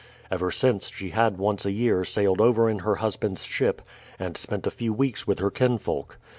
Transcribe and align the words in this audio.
Ever 0.31 0.49
since, 0.49 0.89
she 0.89 1.11
had 1.11 1.37
once 1.37 1.63
a 1.63 1.69
year 1.71 2.03
sailed 2.05 2.41
over 2.41 2.67
in 2.67 2.79
her 2.79 2.95
husband's 2.95 3.43
ship, 3.43 3.83
and 4.17 4.35
spent 4.35 4.65
a 4.65 4.71
few 4.71 4.93
weeks 4.93 5.27
with 5.27 5.37
her 5.37 5.51
kinsfolk. 5.51 6.17